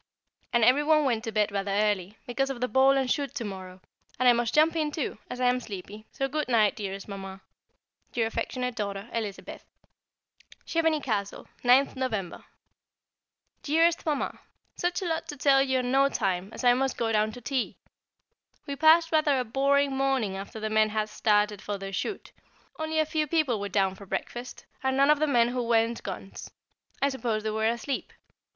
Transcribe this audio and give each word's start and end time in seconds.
And 0.51 0.65
every 0.65 0.83
one 0.83 1.05
went 1.05 1.23
to 1.25 1.31
bed 1.31 1.51
rather 1.51 1.69
early, 1.69 2.17
because 2.25 2.49
of 2.49 2.59
the 2.59 2.67
ball 2.67 2.97
and 2.97 3.11
shoot 3.11 3.35
to 3.35 3.45
morrow, 3.45 3.81
and 4.17 4.27
I 4.27 4.33
must 4.33 4.55
jump 4.55 4.75
in 4.75 4.89
too, 4.89 5.19
as 5.29 5.39
I 5.39 5.45
am 5.45 5.59
sleepy, 5.59 6.07
so 6.11 6.27
good 6.27 6.47
night, 6.47 6.75
dearest 6.75 7.07
Mamma. 7.07 7.41
Your 8.15 8.25
affectionate 8.25 8.73
daughter, 8.73 9.11
Elizabeth. 9.13 9.63
Chevenix 10.65 11.05
Castle, 11.05 11.47
9th 11.63 11.95
November. 11.95 12.37
[Sidenote: 12.37 12.47
The 12.81 12.81
Peers' 12.81 12.85
Sad 12.87 13.61
Case] 13.61 13.61
Dearest 14.01 14.05
Mamma, 14.07 14.39
Such 14.75 15.01
a 15.03 15.05
lot 15.05 15.27
to 15.27 15.37
tell 15.37 15.61
you, 15.61 15.77
and 15.77 15.91
no 15.91 16.09
time, 16.09 16.49
as 16.51 16.63
I 16.63 16.73
must 16.73 16.97
go 16.97 17.11
down 17.11 17.31
to 17.33 17.39
tea. 17.41 17.77
We 18.65 18.75
passed 18.75 19.11
rather 19.11 19.37
a 19.37 19.43
boring 19.45 19.95
morning 19.95 20.35
after 20.35 20.59
the 20.59 20.71
men 20.71 20.89
had 20.89 21.09
started 21.09 21.61
for 21.61 21.77
their 21.77 21.93
shoot. 21.93 22.31
Only 22.79 22.97
a 22.97 23.05
few 23.05 23.27
people 23.27 23.59
were 23.59 23.69
down 23.69 23.93
for 23.93 24.07
breakfast, 24.07 24.65
and 24.81 24.97
none 24.97 25.11
of 25.11 25.19
the 25.19 25.27
men 25.27 25.49
who 25.49 25.61
weren't 25.61 26.01
guns. 26.01 26.49
I 27.03 27.09
suppose 27.09 27.43
they 27.43 27.51
were 27.51 27.67
asleep. 27.67 28.11